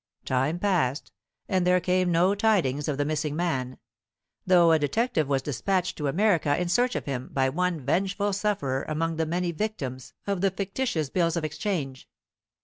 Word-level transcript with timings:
Time 0.25 0.57
passed, 0.57 1.11
and 1.47 1.63
there 1.67 1.79
came 1.79 2.11
no 2.11 2.33
tidings 2.33 2.87
of 2.87 2.97
the 2.97 3.05
missing 3.05 3.35
man, 3.35 3.77
though 4.47 4.71
a 4.71 4.79
detective 4.79 5.27
was 5.27 5.43
despatched 5.43 5.95
to 5.95 6.07
America 6.07 6.59
in 6.59 6.67
search 6.69 6.95
of 6.95 7.05
him 7.05 7.29
by 7.31 7.49
one 7.49 7.79
vengeful 7.85 8.33
sufferer 8.33 8.83
among 8.87 9.17
the 9.17 9.27
many 9.27 9.51
victims 9.51 10.13
of 10.25 10.41
the 10.41 10.49
fictitious 10.49 11.11
bills 11.11 11.37
of 11.37 11.45
exchange. 11.45 12.09